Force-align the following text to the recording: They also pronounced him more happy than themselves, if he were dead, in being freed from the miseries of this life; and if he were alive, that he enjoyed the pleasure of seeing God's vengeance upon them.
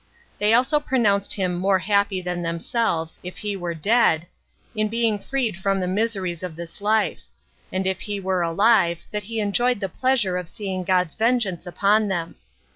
They 0.39 0.55
also 0.55 0.79
pronounced 0.79 1.33
him 1.33 1.53
more 1.53 1.77
happy 1.77 2.21
than 2.23 2.41
themselves, 2.41 3.19
if 3.21 3.37
he 3.37 3.55
were 3.55 3.75
dead, 3.75 4.25
in 4.73 4.87
being 4.87 5.19
freed 5.19 5.55
from 5.57 5.79
the 5.79 5.85
miseries 5.85 6.41
of 6.41 6.55
this 6.55 6.81
life; 6.81 7.21
and 7.71 7.85
if 7.85 7.99
he 7.99 8.19
were 8.19 8.41
alive, 8.41 8.97
that 9.11 9.25
he 9.25 9.39
enjoyed 9.39 9.79
the 9.79 9.89
pleasure 9.89 10.37
of 10.37 10.49
seeing 10.49 10.83
God's 10.83 11.13
vengeance 11.13 11.67
upon 11.67 12.07
them. 12.07 12.37